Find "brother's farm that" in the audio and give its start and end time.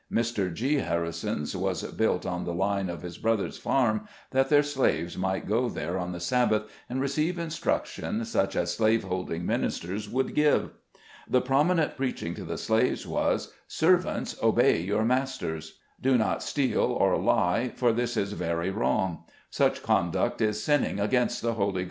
3.19-4.49